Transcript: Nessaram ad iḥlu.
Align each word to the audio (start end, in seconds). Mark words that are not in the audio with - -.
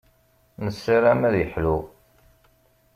Nessaram 0.63 1.21
ad 1.27 1.35
iḥlu. 1.43 1.77